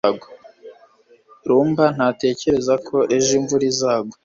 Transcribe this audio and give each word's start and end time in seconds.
rugamba 1.47 1.85
ntatekereza 1.95 2.73
ko 2.87 2.97
ejo 3.15 3.31
imvura 3.39 3.63
izagwa 3.71 4.15